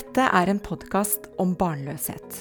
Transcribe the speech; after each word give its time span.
Dette 0.00 0.24
er 0.32 0.48
en 0.48 0.58
podkast 0.64 1.26
om 1.42 1.50
barnløshet. 1.60 2.36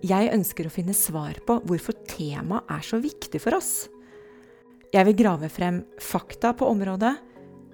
Jeg 0.00 0.30
ønsker 0.32 0.64
å 0.64 0.72
finne 0.72 0.94
svar 0.96 1.36
på 1.44 1.58
hvorfor 1.68 1.98
temaet 2.08 2.70
er 2.72 2.86
så 2.86 2.96
viktig 3.02 3.40
for 3.44 3.58
oss. 3.58 3.90
Jeg 4.94 5.04
vil 5.10 5.18
grave 5.18 5.50
frem 5.52 5.82
fakta 6.00 6.54
på 6.56 6.70
området, 6.72 7.12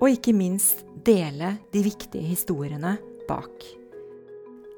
og 0.03 0.11
ikke 0.11 0.35
minst 0.35 0.83
dele 1.07 1.53
de 1.71 1.85
viktige 1.87 2.27
historiene 2.27 2.97
bak. 3.31 3.63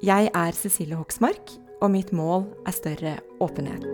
Jeg 0.05 0.29
er 0.29 0.61
Cecilie 0.61 1.01
Hoksmark, 1.01 1.57
og 1.81 1.89
mitt 1.97 2.13
mål 2.13 2.51
er 2.69 2.77
større 2.77 3.17
åpenhet. 3.41 3.89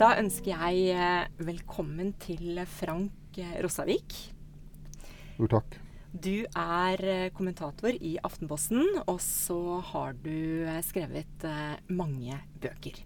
Da 0.00 0.14
ønsker 0.16 0.54
jeg 0.54 0.94
eh, 0.96 1.32
velkommen 1.44 2.16
til 2.24 2.64
Frank 2.80 3.44
Rossavik. 3.60 4.22
Jo, 5.36 5.52
takk. 5.58 5.84
Du 6.16 6.46
er 6.46 7.02
eh, 7.04 7.30
kommentator 7.34 7.92
i 7.92 8.14
Aftenposten, 8.24 8.80
og 9.04 9.18
så 9.20 9.82
har 9.90 10.14
du 10.22 10.64
eh, 10.64 10.80
skrevet 10.86 11.44
mange 11.92 12.38
bøker. 12.62 13.02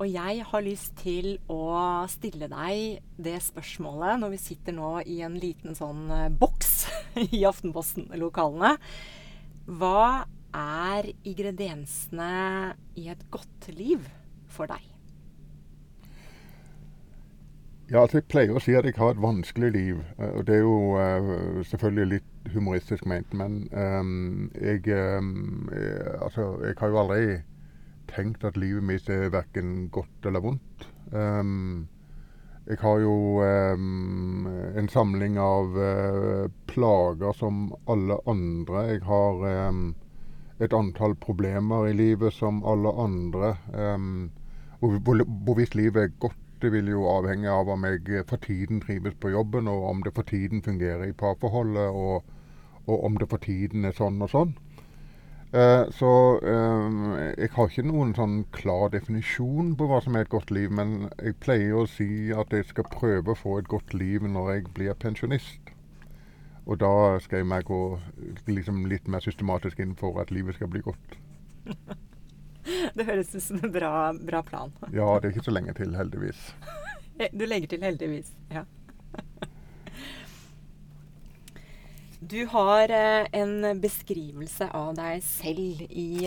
Og 0.00 0.08
jeg 0.10 0.42
har 0.48 0.64
lyst 0.64 0.96
til 0.98 1.36
å 1.52 2.02
stille 2.10 2.48
deg 2.50 3.04
det 3.22 3.36
spørsmålet 3.44 4.18
når 4.18 4.32
vi 4.34 4.40
sitter 4.42 4.74
nå 4.74 4.94
i 5.06 5.20
en 5.22 5.36
liten 5.38 5.78
sånn 5.78 6.08
boks 6.40 6.72
i 7.28 7.44
Aftenposten-lokalene. 7.46 8.74
Hva 9.70 10.24
er 10.58 11.12
ingrediensene 11.22 12.32
i 12.98 13.06
et 13.12 13.28
godt 13.30 13.70
liv 13.76 14.08
for 14.50 14.72
deg? 14.72 14.91
Ja, 17.90 18.02
altså 18.02 18.20
Jeg 18.20 18.28
pleier 18.30 18.56
å 18.56 18.60
si 18.62 18.74
at 18.78 18.86
jeg 18.86 18.94
har 18.96 19.12
et 19.12 19.22
vanskelig 19.22 19.70
liv. 19.74 20.02
og 20.18 20.46
Det 20.46 20.54
er 20.54 20.60
jo 20.62 20.76
uh, 20.96 21.62
selvfølgelig 21.66 22.06
litt 22.14 22.52
humoristisk 22.54 23.06
ment. 23.10 23.34
Men 23.34 23.64
um, 23.72 24.50
jeg, 24.54 24.86
um, 25.18 25.68
jeg, 25.72 25.96
altså, 26.22 26.46
jeg 26.62 26.78
har 26.78 26.92
jo 26.92 27.00
aldri 27.02 27.24
tenkt 28.12 28.44
at 28.44 28.56
livet 28.56 28.84
mitt 28.86 29.08
er 29.10 29.32
verken 29.34 29.88
godt 29.92 30.28
eller 30.28 30.44
vondt. 30.44 30.86
Um, 31.12 31.88
jeg 32.68 32.78
har 32.78 33.00
jo 33.02 33.42
en 33.42 34.88
samling 34.88 35.38
av 35.42 35.74
uh, 35.74 36.46
plager 36.70 37.34
som 37.34 37.72
alle 37.90 38.20
andre. 38.30 38.84
Jeg 38.92 39.02
har 39.08 39.42
et 40.62 40.76
antall 40.78 41.16
problemer 41.18 41.88
i 41.90 41.96
livet 41.98 42.32
som 42.32 42.62
alle 42.62 42.92
andre. 42.94 43.56
Hvorvidt 44.78 45.74
livet 45.74 46.04
er 46.04 46.14
godt 46.22 46.41
det 46.62 46.72
vil 46.72 46.88
jo 46.92 47.06
avhenge 47.10 47.50
av 47.50 47.70
om 47.72 47.84
jeg 47.88 48.24
for 48.28 48.42
tiden 48.42 48.80
trives 48.82 49.14
på 49.20 49.32
jobben, 49.34 49.68
og 49.68 49.88
om 49.90 50.02
det 50.06 50.14
for 50.14 50.28
tiden 50.28 50.62
fungerer 50.62 51.08
i 51.08 51.16
parforholdet, 51.16 51.90
og, 51.90 52.22
og 52.86 53.04
om 53.04 53.18
det 53.18 53.28
for 53.30 53.42
tiden 53.42 53.84
er 53.88 53.96
sånn 53.98 54.22
og 54.22 54.30
sånn. 54.32 54.54
Eh, 55.52 55.84
så 55.92 56.10
eh, 56.48 56.94
jeg 57.36 57.50
har 57.52 57.68
ikke 57.68 57.84
noen 57.84 58.14
sånn 58.16 58.38
klar 58.56 58.86
definisjon 58.94 59.74
på 59.76 59.88
hva 59.90 59.98
som 60.00 60.16
er 60.16 60.24
et 60.24 60.32
godt 60.32 60.52
liv, 60.54 60.72
men 60.72 61.10
jeg 61.18 61.36
pleier 61.44 61.76
å 61.76 61.88
si 61.90 62.30
at 62.32 62.54
jeg 62.56 62.70
skal 62.70 62.88
prøve 62.94 63.34
å 63.34 63.40
få 63.42 63.58
et 63.60 63.68
godt 63.68 63.92
liv 63.92 64.24
når 64.24 64.54
jeg 64.54 64.70
blir 64.78 64.96
pensjonist. 65.02 65.74
Og 66.64 66.78
da 66.80 67.18
skal 67.20 67.42
jeg 67.42 67.50
meg 67.50 67.66
gå 67.68 67.82
liksom 68.48 68.86
litt 68.88 69.10
mer 69.10 69.20
systematisk 69.20 69.82
inn 69.82 69.92
for 69.98 70.22
at 70.22 70.32
livet 70.32 70.56
skal 70.56 70.72
bli 70.72 70.80
godt. 70.86 71.18
Det 72.96 73.06
høres 73.08 73.34
ut 73.34 73.42
som 73.42 73.60
en 73.62 73.72
bra, 73.72 74.12
bra, 74.12 74.42
plan. 74.42 74.72
Ja, 74.92 75.18
det 75.20 75.28
er 75.28 75.32
ikke 75.32 75.48
så 75.48 75.54
lenge 75.54 75.74
til, 75.78 75.94
heldigvis. 75.96 76.52
Du 77.32 77.44
legger 77.46 77.68
til 77.70 77.82
'heldigvis', 77.84 78.32
ja. 78.50 78.64
Du 82.32 82.46
har 82.46 82.90
eh, 82.90 83.26
en 83.32 83.80
beskrivelse 83.80 84.68
av 84.74 84.94
deg 84.96 85.22
selv 85.22 85.82
i, 85.88 86.26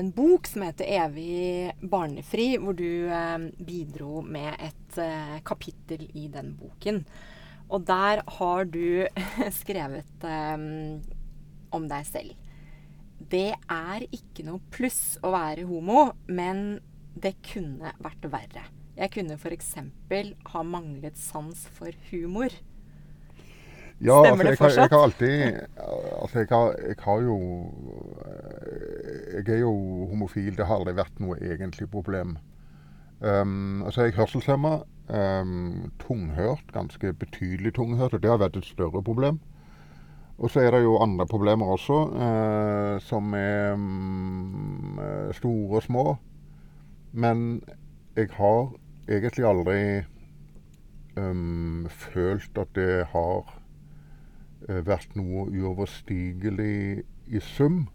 en 0.00 0.10
bok 0.12 0.46
som 0.46 0.62
heter 0.66 0.84
'Evig 0.84 1.72
barnefri', 1.80 2.58
hvor 2.58 2.74
du 2.76 3.08
bidro 3.58 4.22
med 4.22 4.54
et 4.58 4.98
eh, 4.98 5.38
kapittel 5.44 6.10
i 6.14 6.28
den 6.28 6.56
boken. 6.58 7.04
Og 7.70 7.86
der 7.86 8.22
har 8.26 8.64
du 8.64 9.06
skrevet 9.62 10.24
om 11.70 11.88
deg 11.88 12.06
selv 12.06 12.47
det 13.32 13.52
er 13.68 14.04
ikke 14.08 14.46
noe 14.46 14.62
pluss 14.72 15.18
å 15.24 15.32
være 15.34 15.66
homo, 15.68 16.12
men 16.26 16.80
det 17.18 17.36
kunne 17.44 17.92
vært 18.02 18.26
verre. 18.32 18.64
Jeg 18.98 19.12
kunne 19.14 19.36
f.eks. 19.38 19.74
ha 20.52 20.62
manglet 20.66 21.18
sans 21.20 21.66
for 21.76 21.94
humor. 22.10 22.54
Ja, 23.98 24.20
Stemmer 24.22 24.46
altså, 24.46 24.50
det 24.50 24.58
fortsatt? 24.58 24.78
Jeg, 24.78 24.90
har 24.90 25.04
alltid 25.04 25.60
Altså, 26.22 26.38
jeg 26.38 26.48
har, 26.50 26.74
jeg 26.86 26.96
har, 27.02 27.20
jo 27.20 27.38
Jeg 29.32 29.54
er 29.54 29.58
jo 29.58 29.72
homofil. 30.10 30.56
Det 30.56 30.66
har 30.66 30.78
aldri 30.78 30.94
vært 30.98 31.18
noe 31.22 31.38
egentlig 31.42 31.90
problem. 31.90 32.36
Um, 33.20 33.82
altså, 33.82 34.06
jeg 34.06 34.14
er 34.14 34.20
hørselshemma. 34.20 34.74
Um, 35.08 35.90
tunghørt. 35.98 36.66
Ganske 36.72 37.12
betydelig 37.12 37.74
tunghørt. 37.74 38.14
Og 38.14 38.22
det 38.22 38.30
har 38.30 38.38
vært 38.42 38.60
et 38.60 38.70
større 38.70 39.02
problem. 39.02 39.40
Og 40.38 40.50
så 40.50 40.62
er 40.62 40.70
det 40.70 40.84
jo 40.84 41.00
andre 41.02 41.26
problemer 41.26 41.66
også, 41.74 41.96
eh, 42.14 43.00
som 43.02 43.32
er 43.34 43.74
mm, 43.74 44.98
eh, 45.02 45.34
store 45.34 45.80
og 45.80 45.82
små. 45.82 46.04
Men 47.12 47.62
jeg 48.16 48.30
har 48.36 48.70
egentlig 49.08 49.46
aldri 49.48 49.80
um, 51.16 51.86
følt 51.90 52.58
at 52.58 52.70
det 52.76 53.06
har 53.10 53.52
uh, 54.68 54.80
vært 54.86 55.16
noe 55.16 55.48
uoverstigelig 55.50 57.04
i 57.26 57.40
sum. 57.40 57.86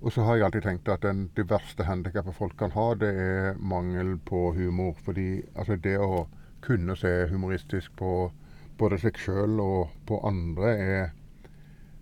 Og 0.00 0.12
så 0.12 0.24
har 0.24 0.36
jeg 0.36 0.44
alltid 0.44 0.66
tenkt 0.66 0.88
at 0.88 1.04
den, 1.04 1.26
det 1.36 1.50
verste 1.50 1.84
handikappet 1.84 2.34
folk 2.34 2.56
kan 2.58 2.72
ha, 2.74 2.92
det 2.94 3.12
er 3.12 3.58
mangel 3.58 4.16
på 4.18 4.52
humor. 4.56 4.96
Fordi 5.04 5.42
altså, 5.54 5.76
det 5.76 5.98
å 6.00 6.26
kunne 6.64 6.96
se 6.96 7.26
humoristisk 7.30 7.92
på 7.98 8.30
både 8.78 8.98
seg 9.02 9.18
sjøl 9.20 9.60
og 9.60 9.92
på 10.08 10.18
andre 10.26 10.72
er 10.78 11.10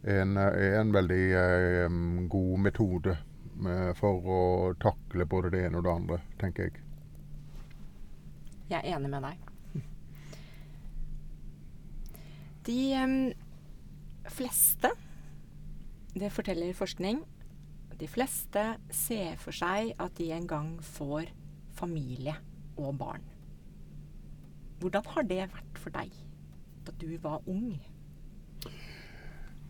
en, 0.02 0.36
er 0.36 0.78
en 0.80 0.92
veldig 0.94 1.24
eh, 1.36 1.98
god 2.32 2.62
metode 2.66 3.16
eh, 3.16 3.90
for 3.98 4.24
å 4.24 4.40
takle 4.80 5.26
både 5.28 5.52
det 5.54 5.64
ene 5.66 5.80
og 5.80 5.84
det 5.86 5.92
andre, 5.92 6.20
tenker 6.40 6.68
jeg. 6.68 6.86
Jeg 8.70 8.80
er 8.80 8.96
enig 8.96 9.10
med 9.12 9.26
deg. 9.26 9.46
De 12.70 12.78
eh, 12.94 13.16
fleste, 14.30 14.92
det 16.14 16.32
forteller 16.32 16.76
forskning, 16.76 17.22
de 18.00 18.08
fleste 18.08 18.62
ser 18.96 19.36
for 19.36 19.52
seg 19.52 19.92
at 20.00 20.14
de 20.16 20.30
en 20.32 20.46
gang 20.48 20.68
får 20.80 21.28
familie 21.76 22.32
og 22.80 22.94
barn. 22.96 23.26
Hvordan 24.80 25.08
har 25.12 25.26
det 25.28 25.42
vært 25.52 25.80
for 25.80 25.92
deg 25.92 26.14
da 26.86 26.94
du 26.96 27.10
var 27.20 27.44
ung? 27.44 27.74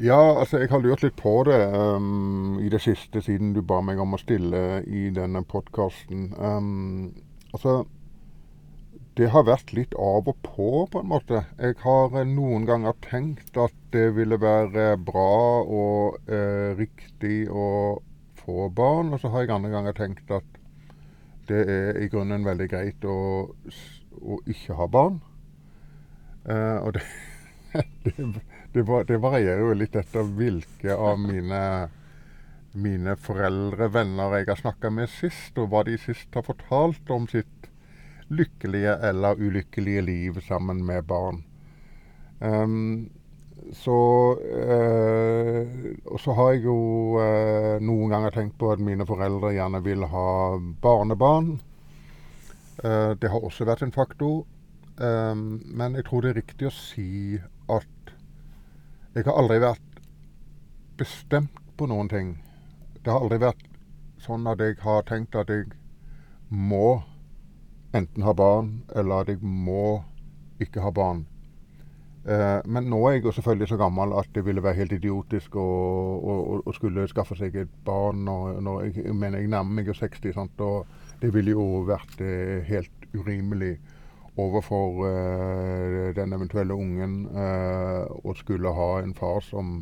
Ja, 0.01 0.41
altså 0.41 0.63
jeg 0.63 0.71
har 0.73 0.81
lurt 0.81 1.03
litt 1.05 1.17
på 1.21 1.43
det 1.45 1.59
um, 1.77 2.55
i 2.65 2.71
det 2.73 2.79
siste, 2.81 3.21
siden 3.21 3.51
du 3.53 3.61
ba 3.61 3.83
meg 3.85 3.99
om 4.01 4.17
å 4.17 4.21
stille 4.21 4.81
i 4.89 5.11
denne 5.13 5.43
podkasten. 5.45 6.31
Um, 6.41 7.11
altså 7.53 7.83
Det 9.19 9.29
har 9.35 9.45
vært 9.45 9.75
litt 9.77 9.93
av 10.01 10.31
og 10.31 10.39
på, 10.47 10.69
på 10.89 11.03
en 11.03 11.11
måte. 11.11 11.43
Jeg 11.61 11.77
har 11.83 12.17
eh, 12.17 12.25
noen 12.25 12.65
ganger 12.65 12.97
tenkt 13.05 13.59
at 13.61 13.77
det 13.93 14.07
ville 14.17 14.39
være 14.41 14.95
bra 14.97 15.35
og 15.67 16.33
eh, 16.33 16.71
riktig 16.79 17.51
å 17.53 18.01
få 18.41 18.71
barn. 18.73 19.13
Og 19.13 19.21
så 19.21 19.29
har 19.35 19.45
jeg 19.45 19.53
andre 19.53 19.75
ganger 19.75 19.99
tenkt 19.99 20.33
at 20.33 20.57
det 21.51 21.61
er 21.75 22.01
i 22.01 22.09
grunnen 22.09 22.47
veldig 22.49 22.71
greit 22.73 23.05
å, 23.05 23.19
å 24.17 24.41
ikke 24.49 24.79
ha 24.81 24.89
barn. 24.89 25.21
Uh, 26.49 26.81
og 26.87 26.97
det, 26.97 27.05
det 28.09 28.31
det, 28.73 28.85
det, 29.09 29.19
varierer 29.19 29.65
jo 29.65 29.77
litt 29.77 29.97
etter 29.99 30.27
hvilke 30.37 30.95
av 30.95 31.19
mine, 31.19 31.63
mine 32.73 33.17
foreldrevenner 33.19 34.37
jeg 34.39 34.51
har 34.53 34.61
snakka 34.61 34.93
med 34.95 35.11
sist, 35.11 35.59
og 35.59 35.73
hva 35.73 35.85
de 35.89 35.97
sist 35.99 36.35
har 36.39 36.47
fortalt 36.47 37.11
om 37.11 37.27
sitt 37.31 37.71
lykkelige 38.31 38.95
eller 39.09 39.41
ulykkelige 39.41 40.05
liv 40.07 40.41
sammen 40.47 40.85
med 40.87 41.03
barn. 41.05 41.43
Um, 42.41 43.11
så 43.73 44.39
øh, 44.41 45.67
så 46.19 46.33
har 46.33 46.51
jeg 46.51 46.65
jo 46.65 46.77
øh, 47.21 47.81
noen 47.83 48.11
ganger 48.11 48.31
tenkt 48.31 48.59
på 48.59 48.73
at 48.73 48.81
mine 48.81 49.07
foreldre 49.07 49.53
gjerne 49.53 49.83
vil 49.85 50.07
ha 50.09 50.59
barnebarn. 50.83 51.61
Uh, 52.85 53.13
det 53.21 53.29
har 53.31 53.45
også 53.45 53.67
vært 53.69 53.83
en 53.83 53.93
faktor. 53.93 54.47
Um, 55.01 55.61
men 55.65 55.95
jeg 55.95 56.05
tror 56.05 56.21
det 56.21 56.31
er 56.31 56.41
riktig 56.41 56.71
å 56.71 56.75
si 56.75 57.39
at 57.69 58.00
jeg 59.15 59.27
har 59.27 59.35
aldri 59.35 59.59
vært 59.63 60.03
bestemt 61.01 61.57
på 61.77 61.89
noen 61.91 62.11
ting. 62.11 62.35
Det 63.03 63.11
har 63.11 63.25
aldri 63.25 63.41
vært 63.43 63.67
sånn 64.23 64.47
at 64.51 64.61
jeg 64.63 64.77
har 64.85 65.03
tenkt 65.09 65.35
at 65.39 65.51
jeg 65.51 65.71
må 66.51 67.01
enten 67.97 68.23
ha 68.23 68.35
barn, 68.37 68.83
eller 68.95 69.25
at 69.25 69.33
jeg 69.33 69.41
må 69.43 70.03
ikke 70.63 70.85
ha 70.85 70.93
barn. 70.95 71.25
Eh, 72.29 72.61
men 72.69 72.91
nå 72.93 73.01
er 73.09 73.17
jeg 73.17 73.25
jo 73.25 73.33
selvfølgelig 73.33 73.71
så 73.71 73.79
gammel 73.81 74.13
at 74.21 74.29
det 74.35 74.45
ville 74.47 74.63
være 74.63 74.83
helt 74.83 74.93
idiotisk 74.93 75.57
å, 75.57 75.69
å, 76.21 76.35
å 76.61 76.75
skulle 76.77 77.09
skaffe 77.11 77.39
seg 77.39 77.57
et 77.63 77.73
barn. 77.87 78.23
Når, 78.29 78.61
når 78.63 78.83
jeg, 78.87 79.15
men 79.17 79.39
jeg 79.39 79.49
nærmer 79.51 79.81
meg 79.81 79.91
jo 79.91 79.97
60, 79.97 80.35
sant? 80.37 80.61
og 80.61 80.87
det 81.23 81.33
ville 81.35 81.57
jo 81.57 81.83
vært 81.89 82.21
eh, 82.23 82.61
helt 82.69 83.09
urimelig 83.17 83.79
overfor 84.39 85.07
eh, 85.09 86.11
den 86.15 86.33
eventuelle 86.33 86.75
ungen 86.75 87.17
eh, 87.35 88.05
å 88.07 88.35
skulle 88.39 88.73
ha 88.77 88.91
en 89.01 89.15
far 89.15 89.41
som 89.45 89.81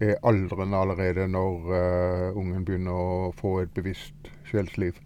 er 0.00 0.16
aldrende 0.24 0.76
allerede 0.76 1.26
når 1.28 1.72
eh, 1.76 2.36
ungen 2.36 2.64
begynner 2.64 2.96
å 2.96 3.32
få 3.36 3.60
et 3.62 3.72
bevisst 3.76 4.30
sjelsliv. 4.48 4.96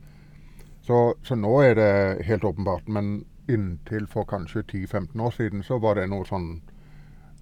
Så, 0.85 1.15
så 1.23 1.37
nå 1.39 1.55
er 1.65 1.79
det 1.79 2.27
helt 2.29 2.45
åpenbart. 2.45 2.89
Men 2.89 3.25
inntil 3.49 4.07
for 4.11 4.29
kanskje 4.29 4.63
10-15 4.63 5.21
år 5.21 5.35
siden 5.37 5.63
så 5.63 5.79
var 5.79 5.99
det 5.99 6.09
noe 6.13 6.27
sånn 6.29 6.59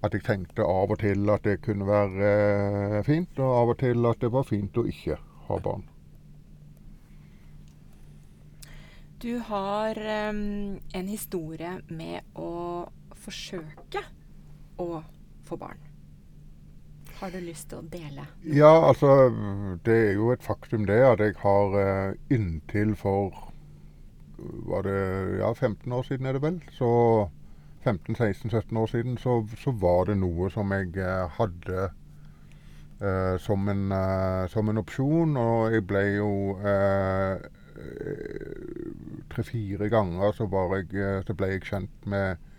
at 0.03 0.15
jeg 0.15 0.25
tenkte 0.25 0.65
av 0.67 0.91
og 0.91 0.99
til 0.99 1.29
at 1.31 1.45
det 1.47 1.61
kunne 1.63 1.87
være 1.87 2.29
eh, 2.99 3.01
fint, 3.07 3.39
og 3.39 3.57
av 3.61 3.73
og 3.75 3.79
til 3.79 4.09
at 4.09 4.19
det 4.23 4.31
var 4.33 4.47
fint 4.47 4.77
å 4.77 4.87
ikke 4.89 5.19
ha 5.47 5.59
barn. 5.63 5.85
Du 9.23 9.39
har 9.39 9.97
um, 10.29 10.79
en 10.93 11.07
historie 11.07 11.77
med 11.87 12.25
å 12.35 12.83
forsøke 13.23 14.01
å 14.83 14.87
få 15.47 15.57
barn. 15.61 15.79
Har 17.21 17.31
du 17.31 17.37
lyst 17.39 17.69
til 17.71 17.79
å 17.79 17.85
dele? 17.87 18.25
Ja, 18.43 18.73
altså 18.89 19.29
Det 19.85 19.95
er 20.09 20.11
jo 20.17 20.33
et 20.33 20.43
faktum 20.43 20.83
det 20.89 20.99
at 21.07 21.23
jeg 21.23 21.37
har 21.39 21.77
uh, 21.77 22.19
inntil 22.35 22.97
for 22.99 23.31
var 24.67 24.83
det 24.89 24.99
ja, 25.39 25.53
15 25.55 25.87
år 25.87 26.03
siden, 26.09 26.27
er 26.27 26.35
det 26.35 26.43
vel. 26.43 26.59
Så 26.75 26.91
15-16-17 27.87 28.83
år 28.83 28.91
siden 28.91 29.17
så, 29.23 29.39
så, 29.63 29.71
var 29.71 30.11
det 30.11 30.19
noe 30.19 30.51
som 30.51 30.75
jeg 30.75 30.97
uh, 30.99 31.31
hadde 31.39 31.87
uh, 32.99 33.39
som, 33.39 33.71
en, 33.71 33.87
som, 34.51 34.67
en, 34.67 34.83
opsjon. 34.83 35.39
Og 35.39 35.77
jeg 35.77 35.87
ble 35.87 36.07
jo 36.17 36.31
Tre-fire 39.33 39.89
ganger 39.89 40.35
så, 40.37 40.47
jeg, 40.75 40.89
eh, 40.93 41.21
så, 41.25 41.33
ble 41.37 41.49
jeg 41.53 41.65
kjent 41.65 42.05
med 42.09 42.49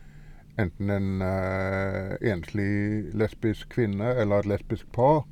enten 0.59 0.91
en 0.91 1.23
uh, 1.23 2.15
enslig 2.23 3.11
lesbisk 3.19 3.73
kvinne 3.75 4.13
eller 4.23 4.45
et 4.45 4.51
lesbisk 4.53 4.87
par. 4.95 5.25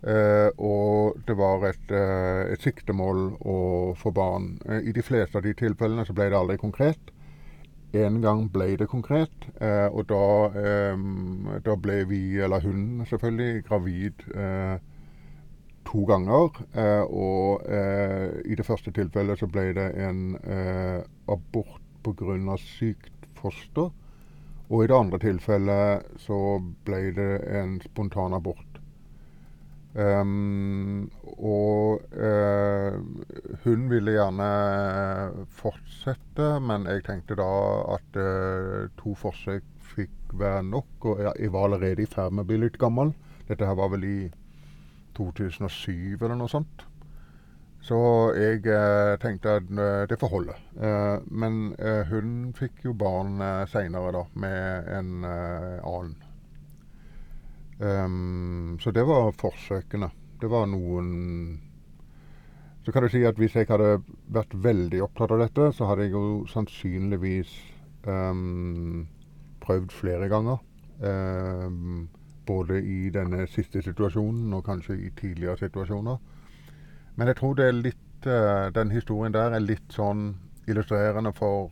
Uh, 0.00 0.48
og 0.56 1.20
det 1.28 1.36
var 1.38 1.66
et, 1.68 1.92
uh, 1.92 2.50
et, 2.50 2.62
siktemål 2.62 3.36
å 3.46 3.56
få 4.00 4.10
barn. 4.16 4.56
I 4.82 4.94
de 4.96 5.04
fleste 5.06 5.38
av 5.38 5.46
de 5.46 5.54
tilfellene 5.54 6.06
så 6.08 6.16
ble 6.16 6.30
det 6.32 6.38
aldri 6.38 6.58
konkret. 6.58 7.14
En 7.94 8.20
gang 8.22 8.46
ble 8.50 8.76
det 8.78 8.86
konkret, 8.86 9.48
og 9.90 10.04
da, 10.06 10.26
um, 10.94 11.48
da, 11.66 11.74
ble 11.74 12.04
vi, 12.06 12.20
eller 12.38 12.62
hun 12.62 13.02
selvfølgelig, 13.10 13.64
gravid 13.66 14.22
to 15.88 16.04
ganger. 16.06 16.58
og 17.10 17.64
i 18.44 18.54
det 18.54 18.66
første 18.66 18.92
tilfellet 18.94 19.40
så 19.40 19.48
ble 19.50 19.72
det 19.74 19.88
en 19.98 20.36
abort 21.28 21.82
pga. 22.04 22.56
sykt 22.56 23.26
foster. 23.34 23.90
Og 24.70 24.84
i 24.84 24.86
det 24.86 24.96
andre 24.96 25.18
tilfellet 25.18 26.20
så 26.22 26.60
ble 26.84 27.10
det 27.16 27.32
en 27.58 27.80
spontan 27.82 28.34
abort 28.34 28.70
Um, 29.90 31.10
og 31.42 32.02
uh, 32.14 32.94
hun 33.64 33.88
ville 33.90 34.14
gjerne 34.14 34.50
fortsette, 35.58 36.46
men 36.62 36.86
jeg 36.86 37.02
tenkte 37.08 37.34
da 37.40 37.48
at 37.96 38.18
uh, 38.20 38.86
to 39.00 39.16
forsøk 39.18 39.66
fikk 39.96 40.36
være 40.38 40.62
nok. 40.68 41.08
Og 41.10 41.24
jeg 41.26 41.50
var 41.52 41.66
allerede 41.66 42.04
i 42.04 42.10
ferd 42.10 42.36
med 42.36 42.46
å 42.46 42.50
bli 42.52 42.60
litt 42.62 42.78
gammel. 42.78 43.10
Dette 43.48 43.66
her 43.66 43.78
var 43.78 43.90
vel 43.96 44.06
i 44.06 44.18
2007 45.20 46.16
eller 46.18 46.38
noe 46.40 46.50
sånt. 46.50 46.86
Så 47.84 48.00
jeg 48.36 48.64
eh, 48.68 49.14
tenkte 49.22 49.54
at 49.60 49.70
det 50.10 50.18
får 50.20 50.32
holde. 50.34 50.56
men 51.32 51.70
hun 52.10 52.50
fikk 52.56 52.84
jo 52.84 52.92
barn 52.92 53.40
eh, 53.40 53.62
seinere, 53.72 54.12
da, 54.18 54.24
med 54.36 54.90
en 54.98 55.14
annen. 55.24 56.18
Um, 57.80 58.78
så 58.80 58.90
det 58.90 59.04
var 59.08 59.32
forsøkene. 59.32 60.10
Det 60.40 60.48
var 60.48 60.66
noen 60.68 61.60
Så 62.84 62.92
kan 62.92 63.02
du 63.02 63.08
si 63.12 63.22
at 63.24 63.36
hvis 63.40 63.54
jeg 63.56 63.68
hadde 63.68 64.02
vært 64.32 64.54
veldig 64.56 65.02
opptatt 65.04 65.32
av 65.32 65.40
dette, 65.42 65.68
så 65.76 65.88
hadde 65.88 66.06
jeg 66.06 66.14
jo 66.14 66.46
sannsynligvis 66.48 67.50
um, 68.08 69.04
prøvd 69.60 69.92
flere 69.92 70.28
ganger. 70.32 70.62
Um, 71.00 72.08
både 72.50 72.80
i 72.82 72.98
denne 73.14 73.46
siste 73.50 73.82
situasjonen 73.86 74.52
og 74.58 74.66
kanskje 74.66 74.98
i 74.98 75.10
tidligere 75.20 75.60
situasjoner. 75.62 76.18
Men 77.16 77.30
jeg 77.30 77.38
tror 77.40 77.56
det 77.58 77.66
er 77.68 77.78
litt 77.78 78.26
uh, 78.26 78.68
den 78.74 78.90
historien 78.94 79.34
der 79.34 79.54
er 79.54 79.62
litt 79.62 79.94
sånn 79.94 80.32
illustrerende 80.70 81.32
for 81.36 81.70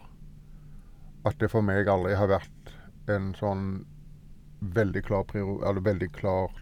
at 1.28 1.38
det 1.40 1.50
for 1.52 1.66
meg 1.66 1.90
aldri 1.90 2.14
har 2.16 2.30
vært 2.30 2.72
en 3.10 3.32
sånn 3.38 3.68
veldig 4.60 5.02
klar, 5.06 5.24
eller 5.34 5.84
veldig 5.84 6.10
klar 6.14 6.54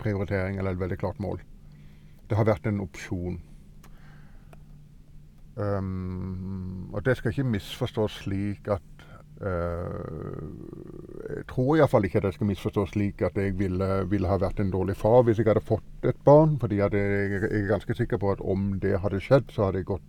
prioritering 0.00 0.58
eller 0.58 0.74
et 0.74 0.80
veldig 0.80 0.98
klart 0.98 1.20
mål. 1.20 1.40
Det 2.28 2.38
har 2.38 2.48
vært 2.48 2.66
en 2.70 2.82
opsjon. 2.84 3.40
Um, 5.56 6.90
og 6.94 7.04
det 7.04 7.16
skal 7.18 7.34
ikke 7.34 7.50
misforstås 7.52 8.20
slik 8.24 8.70
at 8.70 8.99
Jeg 9.40 10.44
tror 11.48 11.78
iallfall 11.78 12.04
ikke 12.04 12.20
at 12.20 12.26
jeg 12.28 12.36
skal 12.36 12.50
misforstå 12.50 12.82
slik 12.90 13.22
at 13.24 13.38
jeg 13.40 13.54
ville, 13.56 13.88
ville, 14.10 14.28
ha 14.28 14.36
vært 14.40 14.60
en 14.60 14.72
dårlig 14.72 14.96
far 15.00 15.22
hvis 15.24 15.38
jeg 15.40 15.48
hadde 15.48 15.64
fått 15.64 16.04
et 16.04 16.20
barn. 16.24 16.58
fordi 16.60 16.76
jeg, 16.76 16.92
er 16.92 17.68
ganske 17.70 17.94
sikker 17.96 18.18
på 18.20 18.32
at 18.34 18.40
om 18.40 18.80
det 18.82 19.00
hadde 19.00 19.20
skjedd, 19.24 19.44
så 19.54 19.64
hadde 19.64 19.78
jeg 19.80 19.86
gått 19.94 20.08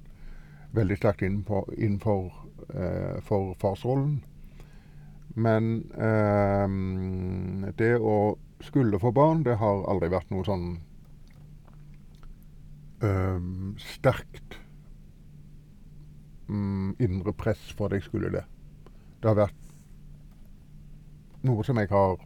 veldig 0.75 0.98
sterkt 1.00 1.22
inn, 1.28 1.44
på, 1.48 1.57
inn 1.78 2.00
for, 2.00 2.31
eh, 2.75 3.19
for 3.24 3.56
farsrollen. 3.62 4.24
Men 5.36 5.92
eh, 5.95 6.68
det 7.80 7.95
å 8.00 8.38
skulle 8.62 9.00
få 9.00 9.12
barn, 9.16 9.44
det 9.48 9.56
har 9.62 9.86
aldri 9.89 10.10
vært 10.12 10.30
noe 10.31 10.44
sånn 10.45 10.68
eh, 13.01 13.39
sterkt 13.81 14.60
mm, 16.51 17.00
indre 17.00 17.33
press 17.33 17.72
for 17.75 17.88
at 17.88 18.00
jeg 18.00 18.10
skulle 18.10 18.33
det. 18.36 18.44
Det 19.21 19.29
har 19.29 19.38
vært 19.38 19.57
noe 21.45 21.65
som 21.65 21.77
jeg 21.77 21.89
har 21.91 22.18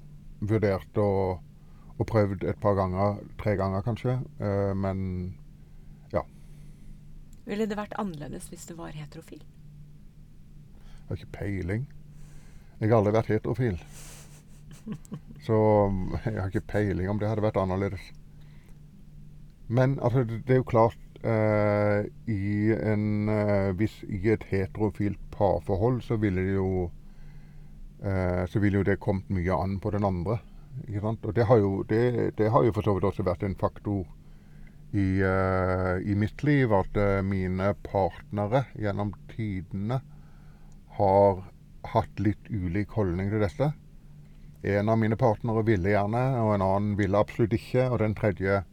vurdert 0.45 0.99
og, 1.01 1.41
og 1.95 2.07
prøvd 2.07 2.45
et 2.47 2.59
par 2.61 2.77
ganger, 2.79 3.19
tre 3.41 3.55
ganger 3.59 3.83
kanskje. 3.83 4.17
Eh, 4.39 4.71
men 4.79 4.97
ja. 6.13 6.23
Ville 7.47 7.67
det 7.67 7.79
vært 7.79 7.95
annerledes 7.99 8.47
hvis 8.51 8.67
du 8.69 8.75
var 8.79 8.95
heterofil? 8.95 9.43
Jeg 9.43 11.07
har 11.09 11.19
ikke 11.19 11.37
peiling. 11.37 11.87
Jeg 12.79 12.89
har 12.89 12.99
aldri 12.99 13.15
vært 13.15 13.31
heterofil. 13.33 13.79
Så 15.45 15.57
jeg 16.25 16.39
har 16.39 16.47
ikke 16.49 16.67
peiling 16.71 17.11
om 17.11 17.19
det 17.19 17.29
hadde 17.29 17.43
vært 17.45 17.59
annerledes. 17.59 18.11
Men 19.67 19.99
altså, 19.99 20.23
det 20.23 20.55
er 20.55 20.61
jo 20.61 20.71
klart 20.71 20.99
eh, 21.25 22.05
i, 22.31 22.73
en, 22.73 23.29
uh, 23.29 23.71
hvis, 23.77 23.97
I 24.07 24.33
et 24.35 24.45
heterofilt 24.51 25.21
parforhold 25.33 26.01
så 26.05 26.17
ville 26.21 26.43
det 26.45 26.55
jo 26.57 26.89
uh, 28.03 28.43
Så 28.49 28.61
ville 28.61 28.81
jo 28.81 28.87
det 28.87 28.99
kommet 29.03 29.29
mye 29.33 29.55
an 29.55 29.79
på 29.81 29.91
den 29.95 30.05
andre. 30.05 30.39
Ikke 30.87 31.01
sant? 31.01 31.25
Og 31.25 31.35
det 31.35 31.47
har, 31.49 31.57
jo, 31.63 31.83
det, 31.89 32.35
det 32.37 32.51
har 32.51 32.63
jo 32.65 32.75
for 32.75 32.85
så 32.85 32.95
vidt 32.95 33.09
også 33.09 33.25
vært 33.25 33.43
en 33.47 33.57
faktor 33.59 34.05
i, 34.95 35.19
i 36.07 36.13
mitt 36.15 36.43
liv 36.47 36.71
at 36.71 36.95
mine 37.27 37.73
partnere 37.83 38.61
gjennom 38.79 39.09
tidene 39.27 39.97
har 40.95 41.41
hatt 41.91 42.21
litt 42.23 42.47
ulik 42.47 42.93
holdning 42.95 43.31
til 43.33 43.43
dette. 43.43 43.73
En 44.65 44.89
av 44.89 44.97
mine 44.97 45.17
partnere 45.19 45.61
ville 45.67 45.91
gjerne, 45.91 46.21
og 46.41 46.55
en 46.55 46.63
annen 46.65 46.95
ville 46.97 47.19
absolutt 47.19 47.53
ikke. 47.53 47.89
Og 47.91 47.99
den 48.01 48.15
tredje 48.17 48.63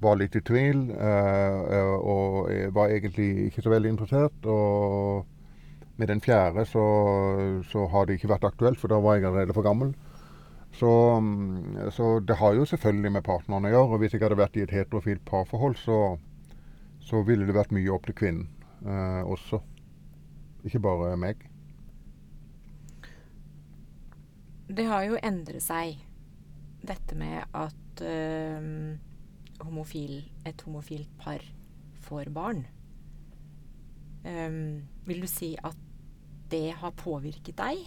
var 0.00 0.18
litt 0.18 0.36
i 0.38 0.44
tvil 0.46 0.90
øh, 0.94 1.94
og 1.98 2.50
var 2.74 2.92
egentlig 2.94 3.48
ikke 3.48 3.64
så 3.64 3.72
veldig 3.72 3.90
interessert. 3.94 4.46
Og 4.46 5.26
med 5.98 6.06
den 6.06 6.20
fjerde 6.22 6.64
så, 6.70 6.84
så 7.66 7.86
har 7.90 8.06
det 8.06 8.18
ikke 8.18 8.30
vært 8.30 8.46
aktuelt, 8.46 8.78
for 8.78 8.92
da 8.92 9.00
var 9.02 9.18
jeg 9.18 9.26
allerede 9.26 9.56
for 9.56 9.66
gammel. 9.66 9.94
Så, 10.78 10.90
så, 11.90 12.20
det 12.20 12.36
har 12.36 12.54
jo 12.54 12.64
selvfølgelig 12.68 13.12
med 13.12 13.24
partneren 13.26 13.66
å 13.66 13.72
gjøre. 13.72 13.96
og 13.96 14.02
Hvis 14.02 14.14
jeg 14.14 14.22
hadde 14.22 14.38
vært 14.38 14.56
i 14.56 14.62
et 14.62 14.74
heterofilt 14.74 15.24
parforhold, 15.26 15.74
så, 15.80 15.98
så 17.02 17.22
ville 17.26 17.48
det 17.48 17.56
vært 17.56 17.74
mye 17.74 17.90
opp 17.90 18.06
til 18.06 18.14
kvinnen 18.20 18.46
øh, 18.86 19.24
også. 19.26 19.58
Ikke 20.68 20.82
bare 20.84 21.16
meg. 21.18 21.42
Det 24.68 24.84
har 24.84 25.06
jo 25.08 25.18
endret 25.24 25.64
seg, 25.64 25.96
dette 26.86 27.16
med 27.18 27.40
at 27.56 28.02
øh, 28.04 28.98
homofil, 29.60 30.22
et 30.46 30.62
homofilt 30.66 31.10
par 31.18 31.44
får 32.00 32.30
barn. 32.34 32.66
Um, 34.24 34.82
vil 35.06 35.22
du 35.22 35.26
si 35.30 35.54
at 35.64 35.76
det 36.50 36.72
har 36.80 36.90
påvirket 36.96 37.58
deg? 37.58 37.84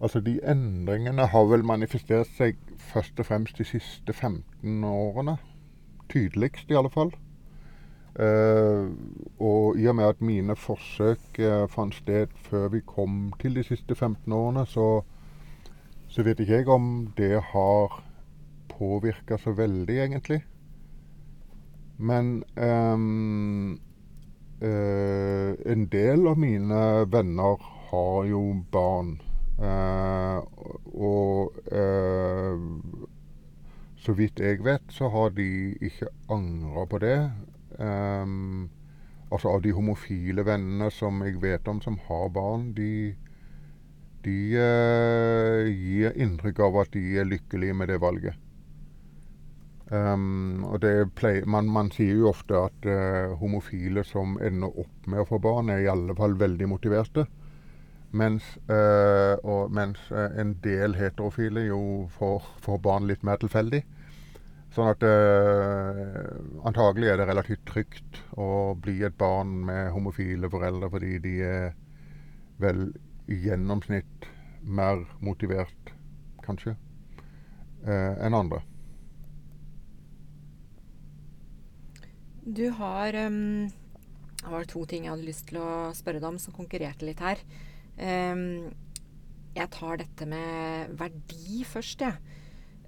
Altså, 0.00 0.20
de 0.20 0.40
endringene 0.50 1.26
har 1.26 1.46
vel 1.50 1.64
manifestert 1.66 2.30
seg 2.38 2.58
først 2.90 3.18
og 3.18 3.26
fremst 3.26 3.58
de 3.58 3.66
siste 3.66 4.12
15 4.12 4.84
årene. 4.84 5.36
Tydeligst, 6.08 6.70
i 6.70 6.78
alle 6.78 6.90
fall. 6.90 7.12
Uh, 8.18 8.90
og 9.38 9.78
i 9.78 9.86
og 9.86 9.94
med 9.94 10.04
at 10.04 10.20
mine 10.20 10.56
forsøk 10.56 11.38
uh, 11.38 11.68
fant 11.70 11.94
sted 11.94 12.32
før 12.48 12.68
vi 12.72 12.80
kom 12.86 13.32
til 13.38 13.54
de 13.54 13.62
siste 13.62 13.94
15 13.94 14.32
årene, 14.32 14.66
så, 14.66 15.02
så 16.18 16.24
vet 16.26 16.40
ikke 16.42 16.56
jeg 16.56 16.68
om 16.74 16.86
det 17.14 17.36
har 17.52 17.92
påvirka 18.72 19.36
så 19.38 19.52
veldig, 19.54 19.98
egentlig. 20.02 20.40
Men 21.98 22.42
um, 22.56 23.76
uh, 24.58 25.52
en 25.62 25.84
del 25.92 26.26
av 26.26 26.40
mine 26.42 26.80
venner 27.06 27.62
har 27.90 28.26
jo 28.26 28.40
barn. 28.74 29.12
Uh, 29.62 30.42
og 30.90 31.54
uh, 31.70 32.66
så 34.02 34.16
vidt 34.18 34.42
jeg 34.42 34.64
vet, 34.66 34.90
så 34.90 35.12
har 35.14 35.30
de 35.38 35.46
ikke 35.78 36.10
angra 36.34 36.86
på 36.90 36.98
det. 36.98 37.30
Um, 37.78 38.66
altså 39.30 39.54
av 39.54 39.62
de 39.62 39.70
homofile 39.70 40.42
vennene 40.42 40.90
som 40.90 41.22
jeg 41.22 41.38
vet 41.46 41.70
om 41.70 41.78
som 41.78 42.02
har 42.10 42.26
barn, 42.34 42.72
de, 42.74 43.14
de 44.28 44.36
uh, 44.60 45.64
gir 45.72 46.20
inntrykk 46.20 46.60
av 46.68 46.78
at 46.84 46.92
de 46.94 47.02
er 47.22 47.32
lykkelige 47.32 47.78
med 47.80 47.90
det 47.92 47.98
valget. 48.04 48.44
Um, 49.88 50.66
og 50.68 50.82
det 50.84 51.14
pleier, 51.16 51.48
man, 51.48 51.70
man, 51.72 51.88
sier 51.94 52.20
jo 52.20 52.28
ofte 52.28 52.58
at 52.60 52.88
homofile 53.40 54.04
som 54.04 54.36
ender 54.44 54.74
opp 54.84 55.08
med 55.08 55.24
å 55.24 55.28
få 55.30 55.40
barn, 55.40 55.72
er 55.72 55.80
i 55.86 55.88
alle 55.88 56.16
fall 56.18 56.36
veldig 56.36 56.68
motiverte. 56.68 57.24
Mens, 58.10 58.58
øh, 58.70 59.36
og, 59.44 59.70
mens 59.72 60.10
øh, 60.12 60.40
en 60.40 60.58
del 60.64 60.94
heterofile 60.94 61.60
jo 61.60 62.08
får, 62.10 62.54
får, 62.64 62.78
barn 62.78 63.06
litt 63.06 63.22
mer 63.22 63.36
tilfeldig. 63.36 63.82
Sånn 64.72 64.88
at 64.88 65.04
øh, 65.04 66.64
antagelig 66.68 67.10
er 67.12 67.20
det 67.20 67.26
relativt 67.28 67.66
trygt 67.68 68.22
å 68.36 68.74
bli 68.80 69.02
et 69.04 69.16
barn 69.18 69.52
med 69.68 69.92
homofile 69.92 70.48
foreldre, 70.50 70.88
fordi 70.92 71.18
de 71.24 71.34
er 71.44 71.68
vel 72.60 72.88
i 73.28 73.36
gjennomsnitt 73.44 74.26
mer 74.64 75.04
motivert, 75.24 75.92
kanskje, 76.44 76.74
enn 77.84 78.34
andre. 78.34 78.62
Du 82.48 82.70
har 82.70 83.14
um, 83.28 83.68
Det 84.38 84.48
var 84.48 84.64
to 84.70 84.84
ting 84.88 85.04
jeg 85.04 85.12
hadde 85.12 85.26
lyst 85.26 85.48
til 85.50 85.58
å 85.60 85.90
spørre 85.96 86.20
deg 86.22 86.30
om, 86.30 86.38
som 86.40 86.54
konkurrerte 86.56 87.04
litt 87.04 87.20
her. 87.20 87.40
Um, 87.98 88.70
jeg 89.56 89.68
tar 89.74 89.98
dette 90.00 90.28
med 90.30 90.94
verdi 90.96 91.64
først, 91.68 92.04
jeg. 92.06 92.16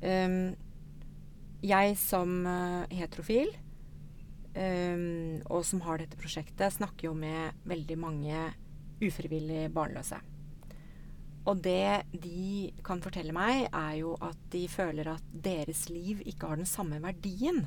Ja. 0.01 0.25
Um, 0.25 0.55
jeg 1.61 1.99
som 2.01 2.39
uh, 2.49 2.89
heterofil, 2.89 3.51
og 4.51 5.61
som 5.63 5.83
har 5.85 6.01
dette 6.01 6.19
prosjektet, 6.19 6.73
snakker 6.75 7.07
jo 7.07 7.13
med 7.15 7.61
veldig 7.71 7.97
mange 8.01 8.39
ufrivillig 8.99 9.69
barnløse. 9.71 10.17
Og 11.51 11.61
det 11.65 12.05
de 12.23 12.71
kan 12.87 13.03
fortelle 13.03 13.35
meg, 13.35 13.67
er 13.75 13.99
jo 14.01 14.15
at 14.23 14.39
de 14.53 14.65
føler 14.71 15.09
at 15.17 15.35
deres 15.45 15.89
liv 15.91 16.23
ikke 16.29 16.51
har 16.51 16.61
den 16.61 16.69
samme 16.69 17.01
verdien. 17.03 17.65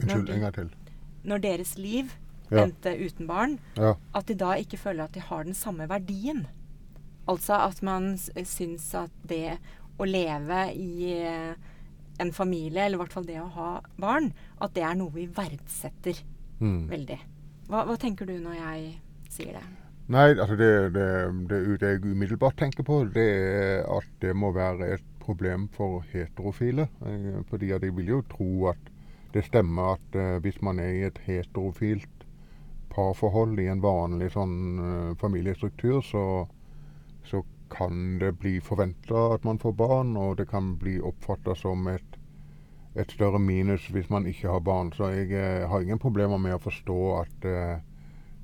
Unnskyld, 0.00 0.30
en 0.34 0.46
gang 0.46 0.56
til. 0.56 0.72
Når 1.26 1.42
deres 1.44 1.76
liv 1.78 2.10
ja. 2.50 2.64
endte 2.64 2.92
uten 2.98 3.28
barn, 3.30 3.58
ja. 3.78 3.94
at 4.14 4.28
de 4.28 4.36
da 4.38 4.54
ikke 4.58 4.80
føler 4.80 5.06
at 5.06 5.14
de 5.14 5.22
har 5.22 5.46
den 5.46 5.54
samme 5.54 5.88
verdien. 5.90 6.46
Altså 7.30 7.58
at 7.58 7.82
man 7.82 8.14
syns 8.18 8.92
at 8.94 9.14
det 9.26 9.58
å 9.98 10.06
leve 10.06 10.60
i 10.76 11.14
eh, 11.16 11.54
en 12.22 12.32
familie, 12.32 12.84
eller 12.84 12.98
i 12.98 13.02
hvert 13.02 13.16
fall 13.16 13.26
det 13.28 13.40
å 13.40 13.48
ha 13.56 13.70
barn, 14.00 14.30
at 14.62 14.74
det 14.76 14.84
er 14.86 14.98
noe 14.98 15.14
vi 15.14 15.26
verdsetter 15.26 16.20
mm. 16.60 16.86
veldig. 16.90 17.18
Hva, 17.66 17.82
hva, 17.88 17.96
tenker 18.00 18.28
du 18.28 18.36
når 18.40 18.58
jeg 18.60 18.86
sier 19.32 19.58
det? 19.58 19.64
Nei, 20.12 20.28
altså 20.36 20.54
det, 20.58 20.70
det, 20.94 21.06
det, 21.50 21.60
det 21.82 21.92
jeg 21.92 22.02
umiddelbart 22.04 22.58
tenker 22.60 22.86
på, 22.86 23.00
det 23.14 23.26
er 23.26 23.86
at 23.90 24.10
det 24.22 24.36
må 24.38 24.52
være 24.54 24.92
et 24.94 25.06
problem 25.20 25.66
for 25.74 26.04
heterofile. 26.12 26.86
Fordi 27.50 27.72
at 27.74 27.82
jeg 27.82 27.96
vil 27.96 28.12
jo 28.14 28.20
tro 28.30 28.68
at 28.70 28.92
det 29.34 29.44
stemmer 29.48 29.96
at 29.96 30.14
uh, 30.18 30.36
hvis 30.44 30.60
man 30.62 30.78
er 30.78 30.92
i 30.94 31.02
et 31.08 31.18
heterofilt 31.26 32.22
parforhold 32.94 33.58
i 33.60 33.66
en 33.68 33.82
vanlig 33.82 34.30
sånn 34.32 34.54
uh, 34.78 35.16
familiestruktur, 35.20 35.98
så 36.06 36.22
så 37.26 37.44
kan 37.70 38.18
det 38.18 38.32
bli 38.32 38.60
forventa 38.60 39.34
at 39.34 39.44
man 39.44 39.58
får 39.58 39.72
barn, 39.72 40.16
og 40.16 40.36
det 40.38 40.48
kan 40.48 40.76
bli 40.78 41.00
oppfatta 41.00 41.54
som 41.54 41.86
et, 41.90 42.18
et, 42.94 43.10
større 43.10 43.38
minus 43.38 43.88
hvis 43.90 44.10
man 44.10 44.26
ikke 44.26 44.48
har 44.48 44.60
barn. 44.60 44.92
Så 44.92 45.10
jeg 45.10 45.32
eh, 45.32 45.68
har 45.68 45.82
ingen 45.82 45.98
problemer 45.98 46.38
med 46.38 46.56
å 46.56 46.62
forstå 46.62 46.98
at 47.20 47.48
eh, 47.50 47.78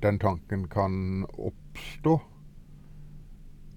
den 0.03 0.19
tanken 0.19 0.67
kan 0.71 1.25
oppstå. 1.33 2.19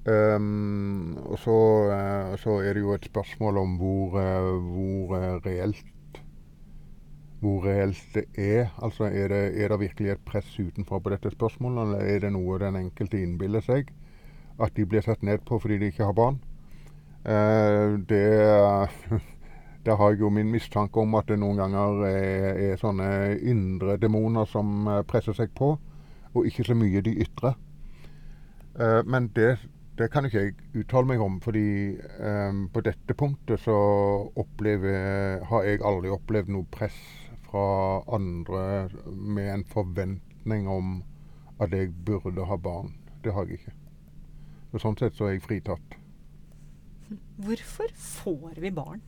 Um, 0.07 1.17
og 1.27 1.39
så, 1.43 1.59
uh, 1.91 2.37
så, 2.39 2.61
er 2.63 2.77
det 2.77 2.85
jo 2.85 2.95
et 2.95 3.09
spørsmål 3.09 3.59
om 3.59 3.77
hvor, 3.81 4.19
uh, 4.21 4.51
hvor 4.63 5.17
uh, 5.19 5.41
reelt 5.47 6.21
hvor 7.41 7.67
reelt 7.67 8.03
det 8.15 8.25
er. 8.39 8.71
Altså, 8.83 9.11
er 9.11 9.29
det, 9.29 9.63
er 9.63 9.69
det 9.69 9.81
virkelig 9.81 10.11
et 10.11 10.25
press 10.27 10.59
utenfor 10.59 10.99
på 10.99 11.11
dette 11.11 11.31
spørsmålet, 11.31 11.83
eller 11.83 12.15
er 12.15 12.23
det 12.23 12.33
noe 12.33 12.59
den 12.63 12.79
enkelte 12.87 13.23
innbiller 13.23 13.65
seg? 13.67 13.91
at 14.59 14.77
de 14.77 14.87
blir 14.89 15.05
sett 15.05 15.23
ned 15.23 15.45
på 15.45 15.59
fordi 15.61 15.79
de 15.81 15.91
ikke 15.93 16.07
har 16.09 16.17
barn. 16.17 16.39
Uh, 17.27 17.99
det 18.09 18.27
Der 19.87 19.97
har 19.97 20.11
jeg 20.11 20.21
jo 20.21 20.29
min 20.31 20.51
mistanke 20.51 20.99
om 21.01 21.15
at 21.15 21.29
det 21.29 21.39
noen 21.39 21.61
ganger 21.61 22.01
er, 22.09 22.57
er 22.73 22.79
sånne 22.81 23.37
indre 23.39 23.95
demoner 24.03 24.49
som 24.51 24.89
eh, 24.91 25.05
presser 25.07 25.37
seg 25.39 25.53
på, 25.55 25.77
og 26.37 26.47
ikke 26.49 26.67
så 26.69 26.77
mye 26.79 27.03
de 27.05 27.15
ytre. 27.25 27.55
Eh, 28.79 29.03
men 29.09 29.31
det, 29.37 29.57
det, 29.99 30.11
kan 30.13 30.29
ikke 30.29 30.45
jeg 30.45 30.57
uttale 30.83 31.11
meg 31.11 31.23
om, 31.25 31.41
fordi 31.41 31.97
eh, 31.97 32.63
på 32.73 32.85
dette 32.85 33.17
punktet 33.17 33.63
så 33.65 33.77
opplever, 34.37 35.45
har 35.51 35.69
jeg 35.69 35.85
aldri 35.85 36.13
opplevd 36.13 36.53
noe 36.53 36.69
press 36.73 36.99
fra 37.47 37.67
andre 38.13 38.89
med 39.07 39.53
en 39.55 39.67
forventning 39.71 40.69
om 40.69 40.99
at 41.61 41.73
jeg 41.73 41.95
burde 42.05 42.45
ha 42.45 42.57
barn. 42.57 42.95
Det 43.25 43.33
har 43.33 43.47
jeg 43.49 43.61
ikke. 43.61 43.77
Og 44.73 44.83
sånn 44.83 44.99
sett 45.01 45.17
så 45.17 45.29
er 45.29 45.37
jeg 45.37 45.47
fritatt. 45.47 45.97
Hvorfor 47.41 47.93
får 47.97 48.61
vi 48.61 48.71
barn? 48.75 49.01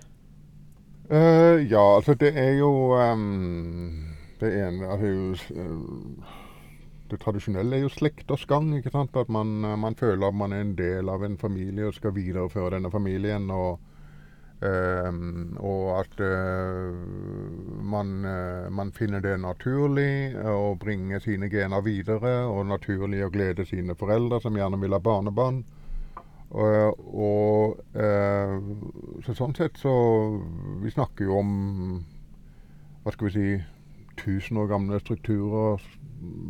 Uh, 1.10 1.56
ja, 1.64 1.96
altså 1.96 2.14
det 2.14 2.34
er 2.36 2.58
jo 2.58 2.92
um, 2.92 4.14
Det 4.40 4.50
ene 4.52 4.90
er 4.92 5.04
jo 5.08 5.30
uh, 5.32 6.34
Det 7.08 7.20
tradisjonelle 7.22 7.76
er 7.76 7.84
jo 7.86 7.92
slekters 7.92 8.44
gang. 8.46 8.70
ikke 8.76 8.92
sant? 8.92 9.16
At 9.16 9.28
man, 9.32 9.60
man, 9.80 9.96
føler 9.96 10.30
man 10.30 10.52
er 10.52 10.64
en 10.64 10.74
del 10.78 11.08
av 11.08 11.24
en 11.24 11.38
familie 11.38 11.88
og 11.88 11.96
skal 11.96 12.14
videreføre 12.16 12.76
denne 12.76 12.90
familien. 12.92 13.50
og 13.50 13.78
Um, 14.58 15.54
og 15.62 16.00
at 16.00 16.20
uh, 16.20 16.90
man, 17.82 18.24
uh, 18.26 18.66
man, 18.74 18.90
finner 18.90 19.22
det 19.22 19.36
naturlig 19.38 20.34
å 20.34 20.72
bringe 20.74 21.20
sine 21.22 21.46
gener 21.46 21.84
videre, 21.86 22.40
og 22.50 22.66
naturlig 22.66 23.20
å 23.22 23.30
glede 23.30 23.68
sine 23.68 23.94
foreldre, 23.94 24.40
som 24.42 24.58
gjerne 24.58 24.80
vil 24.82 24.96
ha 24.96 24.98
barnebarn. 24.98 25.62
Og, 26.48 26.98
og 27.12 27.74
så 29.20 29.34
sånn 29.36 29.52
sett 29.52 29.76
så 29.76 29.90
Vi 30.80 30.88
snakker 30.94 31.26
jo 31.28 31.34
om 31.42 31.50
hva 33.04 33.12
skal 33.12 33.28
vi 33.28 33.34
si 33.34 33.50
tusen 34.18 34.56
år 34.56 34.66
gamle 34.66 35.00
strukturer. 35.00 35.82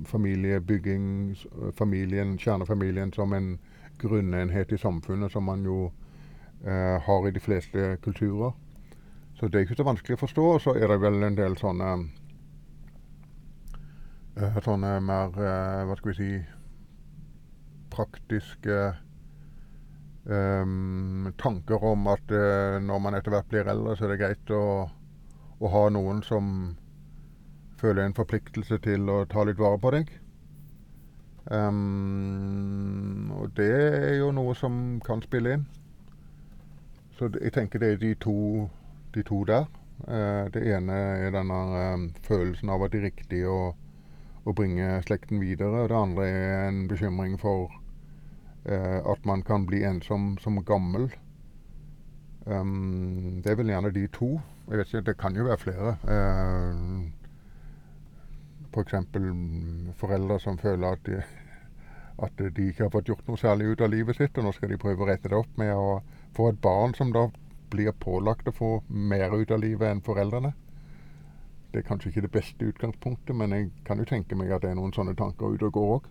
Familiebygging, 0.06 1.36
familien, 1.76 2.38
kjernefamilien 2.38 3.12
som 3.12 3.32
en 3.32 3.58
grunnenhet 4.00 4.72
i 4.72 4.78
samfunnet 4.78 5.32
som 5.32 5.44
man 5.44 5.64
jo 5.64 5.90
eh, 6.64 6.96
har 7.02 7.28
i 7.28 7.34
de 7.34 7.40
fleste 7.40 7.96
kulturer. 8.02 8.52
Så 9.34 9.48
det 9.48 9.58
er 9.58 9.66
ikke 9.66 9.76
så 9.78 9.86
vanskelig 9.86 10.16
å 10.18 10.22
forstå. 10.24 10.46
Og 10.54 10.62
så 10.64 10.74
er 10.74 10.88
det 10.88 11.00
vel 11.02 11.22
en 11.22 11.36
del 11.38 11.58
sånne 11.60 11.90
eh, 14.38 14.62
sånne 14.64 14.94
mer 15.04 15.36
eh, 15.36 15.84
Hva 15.86 15.98
skal 15.98 16.12
vi 16.12 16.16
si 16.18 16.32
praktiske 17.92 18.78
um, 20.28 21.32
tanker 21.38 21.84
om 21.84 22.06
at 22.12 22.30
uh, 22.30 22.76
når 22.84 23.00
man 23.02 23.16
etter 23.18 23.34
hvert 23.34 23.48
blir 23.50 23.70
eldre, 23.70 23.96
så 23.96 24.06
er 24.06 24.12
det 24.12 24.20
greit 24.20 24.52
å, 24.54 24.62
å, 25.58 25.70
ha 25.72 25.88
noen 25.94 26.22
som 26.26 26.76
føler 27.78 28.04
en 28.04 28.16
forpliktelse 28.16 28.78
til 28.84 29.08
å 29.10 29.22
ta 29.30 29.44
litt 29.46 29.60
vare 29.60 29.78
på 29.82 29.92
deg. 29.94 30.10
Um, 31.50 33.30
og 33.32 33.54
det 33.56 33.72
er 33.72 34.14
jo 34.18 34.32
noe 34.36 34.54
som 34.58 34.98
kan 35.04 35.22
spille 35.24 35.56
inn. 35.56 35.66
Så 37.16 37.30
jeg 37.40 37.54
tenker 37.56 37.80
det 37.80 37.92
er 37.94 38.02
de 38.02 38.12
to, 38.20 38.68
de 39.14 39.24
to 39.26 39.42
der. 39.48 39.64
Uh, 40.04 40.46
det 40.54 40.62
ene 40.70 40.94
er 41.24 41.32
denne 41.34 41.60
eh, 41.74 42.02
følelsen 42.22 42.70
av 42.70 42.84
at 42.84 42.92
det 42.92 43.00
er 43.00 43.08
riktig 43.08 43.40
å, 43.50 43.72
å, 44.44 44.52
bringe 44.52 45.00
slekten 45.08 45.40
videre. 45.42 45.82
Og 45.82 45.88
det 45.90 45.98
andre 45.98 46.28
er 46.28 46.68
en 46.68 46.84
bekymring 46.90 47.38
for 47.40 47.72
uh, 48.68 49.00
at 49.02 49.26
man 49.26 49.42
kan 49.42 49.66
bli 49.66 49.82
ensom 49.88 50.36
som 50.42 50.60
gammel. 50.68 51.08
Um, 52.46 53.40
det 53.42 53.52
er 53.52 53.58
vel 53.58 53.72
gjerne 53.72 53.94
de 53.96 54.06
to. 54.12 54.36
Jeg 54.68 54.82
vet 54.82 54.92
ikke, 54.92 55.06
Det 55.08 55.18
kan 55.18 55.36
jo 55.36 55.48
være 55.48 55.64
flere. 55.64 55.96
Uh, 56.04 57.08
F.eks. 58.72 58.94
For 59.12 60.06
foreldre 60.06 60.38
som 60.42 60.58
føler 60.60 60.92
at 60.92 61.04
de, 61.08 61.22
at 62.24 62.40
de 62.56 62.68
ikke 62.68 62.86
har 62.86 62.92
fått 62.94 63.08
gjort 63.08 63.26
noe 63.28 63.40
særlig 63.40 63.72
ut 63.72 63.84
av 63.84 63.92
livet 63.92 64.18
sitt, 64.18 64.38
og 64.38 64.48
nå 64.48 64.54
skal 64.56 64.72
de 64.72 64.80
prøve 64.80 65.04
å 65.04 65.08
rette 65.08 65.30
det 65.30 65.38
opp 65.38 65.60
med 65.60 65.74
å 65.74 66.00
få 66.36 66.50
et 66.52 66.60
barn 66.62 66.94
som 66.98 67.12
da 67.14 67.28
blir 67.72 67.92
pålagt 68.00 68.48
å 68.48 68.54
få 68.54 68.70
mer 68.88 69.34
ut 69.36 69.50
av 69.52 69.60
livet 69.62 69.90
enn 69.90 70.04
foreldrene. 70.04 70.52
Det 71.72 71.82
er 71.82 71.88
kanskje 71.88 72.12
ikke 72.12 72.24
det 72.24 72.32
beste 72.32 72.70
utgangspunktet, 72.70 73.34
men 73.36 73.52
jeg 73.52 73.68
kan 73.84 74.00
jo 74.00 74.06
tenke 74.08 74.36
meg 74.38 74.54
at 74.54 74.64
det 74.64 74.70
er 74.72 74.78
noen 74.78 74.94
sånne 74.96 75.16
tanker 75.18 75.52
ute 75.52 75.68
og 75.68 75.76
går 75.76 75.92
òg. 75.96 76.08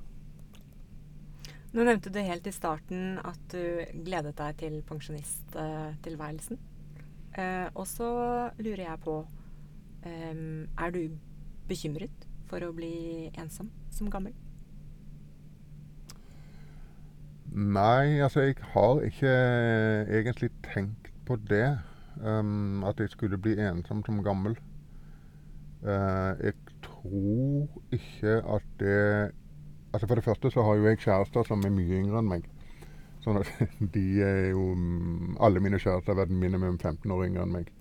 Nå 1.77 1.83
nevnte 1.83 2.11
du 2.13 2.19
helt 2.23 2.47
i 2.47 2.53
starten 2.55 3.17
at 3.25 3.41
du 3.51 3.81
gledet 4.05 4.37
deg 4.37 4.59
til 4.61 4.77
pensjonisttilværelsen. 4.87 6.61
Eh, 7.37 7.67
og 7.73 7.85
så 7.89 8.07
lurer 8.57 8.83
jeg 8.85 9.01
på 9.03 9.17
eh, 10.07 10.39
Er 10.63 10.93
du 10.95 11.17
bekymret 11.67 12.26
for 12.49 12.63
å 12.63 12.73
bli 12.75 13.29
ensom 13.37 13.71
som 13.93 14.11
gammel? 14.11 14.35
Nei, 17.57 18.19
altså 18.21 18.43
jeg 18.45 18.57
har 18.73 19.01
ikke 19.07 19.33
egentlig 20.19 20.51
tenkt 20.67 21.11
på 21.25 21.37
det. 21.49 21.77
Um, 22.17 22.83
at 22.83 22.99
jeg 22.99 23.09
skulle 23.13 23.37
bli 23.37 23.55
ensom 23.61 24.03
som 24.05 24.23
gammel. 24.23 24.57
Uh, 25.83 26.33
jeg 26.41 26.53
tror 26.81 27.67
ikke 27.93 28.39
at 28.55 28.63
det 28.79 29.31
Altså 29.93 30.07
For 30.07 30.15
det 30.15 30.23
første 30.23 30.49
så 30.51 30.63
har 30.63 30.75
jo 30.75 30.85
jeg 30.85 30.99
kjærester 30.99 31.43
som 31.47 31.61
er 31.65 31.71
mye 31.71 31.99
yngre 32.01 32.19
enn 32.19 32.27
meg. 32.29 32.47
Sånn 33.23 33.39
at 33.39 33.47
de 33.95 34.05
er 34.21 34.49
jo 34.51 34.65
Alle 35.39 35.61
mine 35.63 35.79
kjærester 35.79 36.13
har 36.13 36.25
vært 36.25 36.33
minimum 36.35 36.77
15 36.77 37.11
år 37.11 37.25
yngre 37.29 37.45
enn 37.45 37.55
meg. 37.55 37.71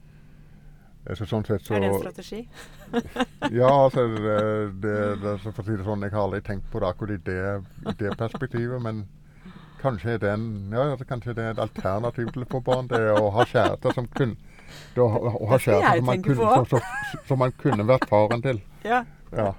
Så 1.14 1.26
sånn 1.30 1.44
sett 1.46 1.62
så 1.62 1.76
Er 1.76 1.84
det 1.84 1.90
en 1.92 2.00
strategi? 2.00 2.40
ja, 3.60 3.68
altså 3.70 4.08
det, 4.10 4.40
det, 4.82 4.96
det, 5.22 5.36
For 5.44 5.62
å 5.62 5.66
si 5.66 5.76
det 5.76 5.86
sånn, 5.86 6.02
jeg 6.02 6.14
har 6.16 6.24
aldri 6.26 6.40
tenkt 6.46 6.66
på 6.72 6.82
det 6.82 6.88
akkurat 6.90 7.14
i 7.14 7.22
det, 7.28 7.54
i 7.86 7.94
det 8.00 8.10
perspektivet. 8.18 8.82
Men 8.82 9.04
kanskje 9.82 10.16
det, 10.22 10.32
en, 10.34 10.48
ja, 10.74 10.88
kanskje 11.06 11.36
det 11.36 11.44
er 11.44 11.54
et 11.54 11.62
alternativ 11.62 12.32
til 12.34 12.42
å 12.42 12.50
få 12.56 12.62
barn. 12.66 12.90
Det 12.90 13.02
å 13.14 13.30
ha 13.36 13.46
kjærester 13.46 13.94
som 13.94 14.10
kunne 14.18 14.34
å, 14.98 15.06
å 15.06 15.48
ha 15.52 15.58
kjærester 15.62 16.34
som, 16.34 16.70
som, 16.72 16.86
som, 17.28 17.38
man 17.38 17.54
kunne 17.60 17.86
vært 17.86 18.08
faren 18.10 18.42
til. 18.42 18.58
Ja. 18.86 19.04
ja. 19.36 19.52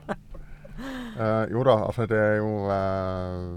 Uh, 1.17 1.47
jo 1.49 1.63
da, 1.65 1.79
altså 1.87 2.05
det 2.05 2.17
er 2.21 2.35
jo 2.37 2.49
uh, 2.69 3.47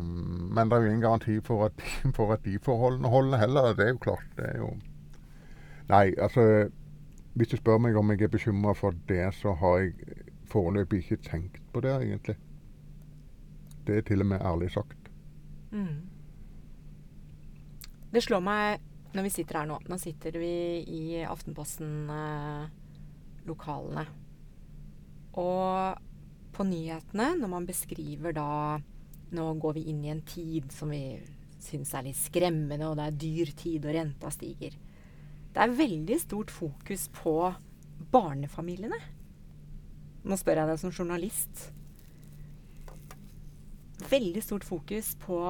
Men 0.56 0.70
det 0.70 0.78
er 0.78 0.86
jo 0.86 0.88
ingen 0.88 1.02
garanti 1.02 1.34
for 1.44 1.66
at, 1.66 1.82
for 2.16 2.32
at 2.32 2.46
de 2.46 2.54
forholdene 2.64 3.10
holder 3.12 3.42
heller. 3.42 3.74
Det 3.76 3.88
er 3.88 3.92
jo 3.96 4.04
klart. 4.06 4.28
Det 4.38 4.46
er 4.54 4.62
jo 4.62 4.76
Nei, 5.90 6.12
altså 6.22 6.70
Hvis 7.34 7.48
du 7.48 7.56
spør 7.56 7.78
meg 7.78 7.96
om 7.96 8.10
jeg 8.10 8.22
er 8.26 8.32
bekymra 8.32 8.72
for 8.74 8.90
det, 9.08 9.34
så 9.38 9.52
har 9.60 9.78
jeg 9.78 9.92
foreløpig 10.50 10.98
ikke 11.04 11.16
tenkt 11.28 11.72
på 11.72 11.80
det, 11.84 11.94
egentlig. 12.02 12.36
Det 13.86 13.94
er 13.96 14.02
til 14.06 14.20
og 14.20 14.26
med 14.32 14.40
ærlig 14.40 14.70
sagt. 14.74 15.02
Mm. 15.70 16.00
Det 18.10 18.22
slår 18.22 18.40
meg 18.42 18.80
når 19.14 19.22
vi 19.26 19.30
sitter 19.30 19.58
her 19.60 19.66
nå 19.70 19.78
Nå 19.86 19.96
sitter 19.98 20.38
vi 20.38 20.82
i 20.82 21.24
Aftenposten-lokalene. 21.26 24.02
Eh, 24.02 24.08
og 25.38 25.94
på 26.50 26.62
nyhetene 26.66 27.38
når 27.38 27.48
man 27.52 27.66
beskriver 27.68 28.32
da 28.34 28.80
Nå 29.30 29.44
går 29.62 29.72
vi 29.76 29.82
inn 29.92 30.02
i 30.04 30.10
en 30.10 30.24
tid 30.26 30.72
som 30.74 30.90
vi 30.90 31.22
syns 31.62 31.94
er 31.94 32.02
litt 32.08 32.18
skremmende, 32.18 32.88
og 32.88 32.96
det 32.98 33.04
er 33.06 33.20
dyr 33.20 33.48
tid, 33.54 33.84
og 33.84 33.94
renta 33.94 34.30
stiger. 34.34 34.74
Det 35.50 35.62
er 35.64 35.74
veldig 35.74 36.18
stort 36.22 36.52
fokus 36.54 37.08
på 37.14 37.34
barnefamiliene. 38.12 38.98
Nå 40.24 40.36
spør 40.38 40.62
jeg 40.62 40.70
deg 40.70 40.80
som 40.82 40.92
journalist. 40.94 41.64
Veldig 44.10 44.42
stort 44.44 44.66
fokus 44.66 45.14
på 45.20 45.40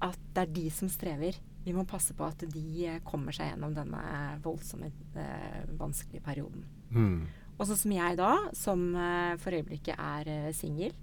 at 0.00 0.20
det 0.34 0.42
er 0.42 0.54
de 0.56 0.66
som 0.74 0.90
strever. 0.90 1.36
Vi 1.64 1.74
må 1.76 1.84
passe 1.88 2.14
på 2.16 2.24
at 2.24 2.42
de 2.48 2.88
kommer 3.06 3.36
seg 3.36 3.52
gjennom 3.52 3.74
denne 3.76 4.02
voldsomme, 4.44 4.88
eh, 5.20 5.60
vanskelige 5.78 6.24
perioden. 6.24 6.64
Mm. 6.90 7.28
Og 7.58 7.66
sånn 7.68 7.80
som 7.82 7.92
jeg 7.92 8.16
da, 8.16 8.32
som 8.56 8.84
eh, 8.96 9.36
for 9.42 9.56
øyeblikket 9.56 10.00
er 10.00 10.30
eh, 10.32 10.52
singel 10.56 10.94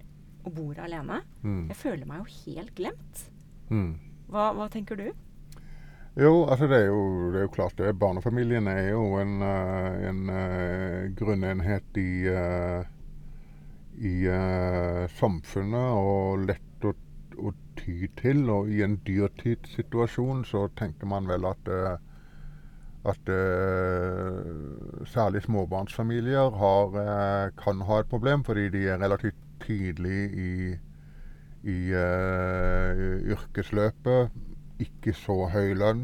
og 0.48 0.56
bor 0.58 0.80
alene, 0.82 1.22
mm. 1.44 1.68
jeg 1.70 1.78
føler 1.78 2.10
meg 2.10 2.24
jo 2.24 2.42
helt 2.48 2.74
glemt. 2.78 3.24
Mm. 3.70 3.92
Hva, 4.32 4.50
hva, 4.58 4.68
tenker 4.74 4.98
du? 4.98 5.12
Jo, 6.18 6.48
altså 6.50 6.66
det 6.66 6.78
er 6.82 6.88
jo, 6.90 7.02
det 7.30 7.38
er 7.38 7.44
jo 7.46 7.54
klart 7.54 7.78
det. 7.78 7.92
Barnefamilien 8.00 8.68
er 8.72 8.88
jo 8.90 9.04
en, 9.22 9.36
uh, 9.46 10.08
en 10.10 10.22
grunnenhet 11.18 12.00
i, 12.02 12.26
i 14.02 14.14
samfunnet 15.20 16.00
og 16.02 16.48
lett 16.50 16.88
å, 16.90 16.96
å, 17.38 17.54
ty 17.78 18.10
til. 18.18 18.42
Og 18.50 18.72
i 18.74 18.82
en 18.82 18.98
dyrtidssituasjon 19.06 20.42
så 20.50 20.66
tenker 20.80 21.10
man 21.10 21.30
vel 21.30 21.46
at 21.50 21.74
at 23.08 23.30
særlig 25.08 25.46
småbarnsfamilier 25.46 26.50
har, 26.60 26.98
kan 27.56 27.86
ha 27.88 28.00
et 28.02 28.10
problem, 28.12 28.44
fordi 28.44 28.66
de 28.74 28.82
er 28.90 29.00
relativt 29.00 29.38
tidlig 29.64 30.26
i, 30.34 30.74
i 31.64 31.78
uh, 31.94 33.32
yrkesløpet. 33.38 34.34
Ikke 34.80 35.14
så 35.18 35.48
høy 35.54 35.74
lønn, 35.78 36.04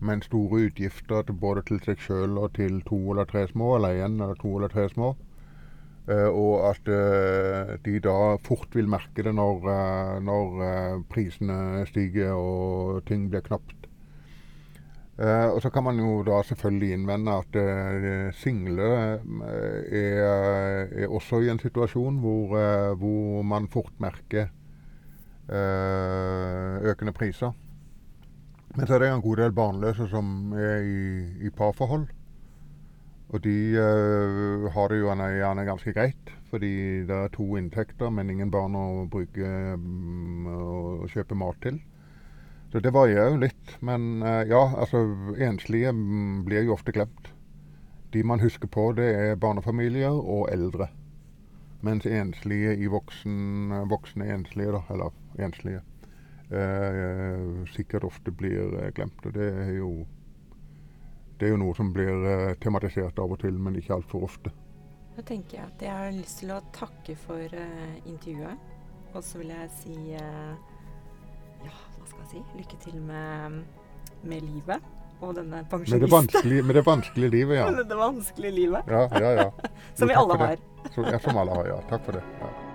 men 0.00 0.22
store 0.22 0.66
utgifter 0.68 1.26
til 1.26 1.36
både 1.42 1.64
til 1.68 1.82
seg 1.84 2.00
sjøl 2.00 2.38
og 2.38 2.54
til 2.56 2.80
to 2.88 3.00
eller 3.12 3.28
tre 3.28 3.46
små, 3.50 3.74
eller 3.76 4.04
én 4.06 4.16
eller 4.22 4.38
to 4.40 4.54
eller 4.56 4.72
tre 4.72 4.88
små. 4.88 5.16
og 6.10 6.54
at 6.70 6.88
de 7.84 8.00
da 8.02 8.36
fort 8.42 8.74
vil 8.74 8.88
merke 8.88 9.22
det 9.22 9.34
når, 9.34 9.68
når 10.20 11.02
prisene 11.10 11.84
stiger 11.86 12.32
og 12.32 13.04
ting 13.06 13.28
blir 13.30 13.44
knapt 13.46 13.80
og 15.20 15.62
Så 15.62 15.70
kan 15.70 15.84
man 15.84 15.98
jo 15.98 16.22
da 16.22 16.42
selvfølgelig 16.42 16.92
innvende 16.92 17.32
at 17.32 17.56
single 18.34 18.82
er, 18.82 19.18
er, 19.92 21.08
også 21.08 21.40
i 21.40 21.50
en 21.50 21.58
situasjon 21.58 22.18
hvor, 22.18 22.94
hvor 22.94 23.42
man 23.42 23.68
fort 23.68 23.92
merker 23.98 24.46
økende 26.82 27.12
priser. 27.12 27.52
Men 28.76 28.86
så 28.86 28.96
er 28.96 29.02
det 29.02 29.10
en 29.10 29.24
god 29.24 29.40
del 29.42 29.52
barnløse 29.52 30.06
som 30.10 30.52
er 30.54 30.86
i, 30.86 31.00
i 31.46 31.50
parforhold. 31.50 32.06
Og 33.30 33.42
de 33.44 33.56
har 34.74 34.90
det 34.90 34.98
jo 34.98 35.10
gjerne 35.14 35.66
ganske 35.66 35.92
greit, 35.94 36.32
fordi 36.50 36.72
det 37.06 37.14
er 37.14 37.30
to 37.34 37.46
inntekter, 37.58 38.10
men 38.10 38.30
ingen 38.30 38.50
barn 38.50 38.74
å 38.74 39.06
bruke 39.10 39.50
um, 39.78 40.48
og 40.50 41.04
kjøpe 41.12 41.38
mat 41.38 41.60
til. 41.62 41.78
Så 42.72 42.80
det 42.82 42.92
varierer 42.94 43.34
jo 43.34 43.42
litt. 43.42 43.76
Men 43.82 44.22
eh, 44.22 44.46
ja, 44.50 44.62
altså 44.78 45.02
enslige 45.38 45.92
mm, 45.92 46.44
blir 46.46 46.66
jo 46.66 46.76
ofte 46.76 46.94
glemt. 46.94 47.32
De 48.14 48.22
man 48.26 48.42
husker 48.42 48.70
på, 48.70 48.92
det 48.98 49.10
er 49.14 49.38
barnefamilier 49.38 50.14
og 50.14 50.48
eldre. 50.52 50.90
Mens 51.86 52.06
enslige 52.06 52.76
i 52.76 52.90
voksen, 52.90 53.72
voksne 53.90 54.28
enslige, 54.34 54.74
da, 54.76 54.82
eller 54.92 55.14
enslige, 55.42 55.80
eh, 55.80 55.99
sikkert 57.70 58.04
ofte 58.04 58.32
blir 58.34 58.74
eh, 58.80 58.90
glemt. 58.94 59.20
Og 59.26 59.34
det 59.36 59.50
er 59.50 59.76
jo 59.78 59.92
det 61.40 61.48
er 61.48 61.54
jo 61.54 61.60
noe 61.62 61.74
som 61.76 61.92
blir 61.94 62.26
eh, 62.28 62.54
tematisert 62.60 63.18
av 63.22 63.32
og 63.32 63.40
til, 63.40 63.56
men 63.56 63.78
ikke 63.80 63.96
altfor 63.96 64.26
ofte. 64.26 64.52
Da 65.16 65.24
tenker 65.26 65.58
jeg 65.58 65.66
at 65.66 65.84
jeg 65.84 65.96
har 65.96 66.12
lyst 66.14 66.42
til 66.42 66.52
å 66.54 66.60
takke 66.72 67.16
for 67.18 67.56
uh, 67.56 67.96
intervjuet. 68.08 68.68
Og 69.10 69.24
så 69.26 69.40
vil 69.40 69.50
jeg 69.52 69.72
si 69.74 69.96
uh, 70.14 70.54
ja, 71.66 71.74
skal 72.06 72.22
jeg 72.22 72.30
si, 72.30 72.44
lykke 72.60 72.78
til 72.84 73.00
med, 73.04 73.60
med 74.22 74.46
livet 74.46 74.86
og 75.20 75.34
denne 75.36 75.64
pensjonisten. 75.68 76.54
Med 76.54 76.64
med 76.70 76.78
det 76.78 76.86
vanskelige 76.86 77.34
livet, 77.34 77.58
ja. 77.58 77.68
med 77.82 77.84
det 77.90 78.00
vanskelige 78.00 78.56
livet. 78.62 78.82
Ja, 78.88 79.06
ja, 79.18 79.36
ja. 79.42 79.50
som 79.98 80.08
vi 80.08 80.18
alle 80.22 80.40
har. 80.46 80.66
Så, 80.94 81.04
ja, 81.04 81.18
som 81.18 81.36
alle 81.36 81.60
har, 81.60 81.72
ja. 81.74 81.80
Takk 81.90 82.08
for 82.08 82.20
det. 82.20 82.24
Ja. 82.40 82.69